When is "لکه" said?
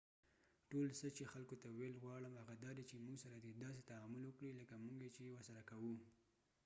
4.59-4.73